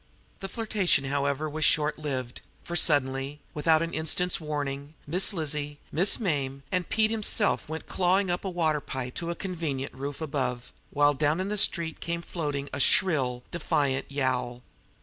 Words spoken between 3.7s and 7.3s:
an instant's warning, Miss Lizzie, Miss Mame, and Pete